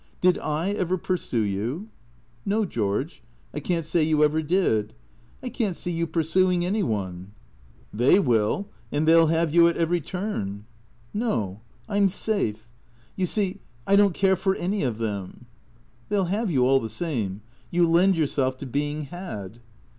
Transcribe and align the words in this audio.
Did 0.19 0.39
/ 0.39 0.39
ever 0.39 0.97
pursue 0.97 1.43
you?"" 1.43 1.87
No, 2.47 2.65
George. 2.65 3.21
I 3.53 3.59
can't 3.59 3.85
say 3.85 4.01
you 4.01 4.23
ever 4.23 4.41
did. 4.41 4.95
I 5.43 5.49
can't 5.49 5.75
see 5.75 5.91
you 5.91 6.07
i)ur 6.07 6.23
suing 6.25 6.65
any 6.65 6.81
one."" 6.81 7.33
They 8.01 8.17
will. 8.19 8.65
And 8.91 9.07
they 9.07 9.13
'11 9.13 9.29
have 9.35 9.53
you 9.53 9.67
at 9.67 9.77
every 9.77 10.01
turn."" 10.01 10.65
No. 11.13 11.61
I 11.87 11.97
'm 11.97 12.09
safe. 12.09 12.67
You 13.15 13.27
see, 13.27 13.59
I 13.85 13.95
don't 13.95 14.15
care 14.15 14.35
for 14.35 14.55
any 14.55 14.81
of 14.81 14.97
them."" 14.97 15.45
They 16.09 16.15
'11' 16.15 16.31
have' 16.35 16.49
you 16.51 16.65
all 16.65 16.79
the 16.79 16.89
same. 16.89 17.41
You 17.69 17.87
lend 17.87 18.17
yourself 18.17 18.57
to 18.57 18.65
being' 18.65 19.03
had.' 19.13 19.59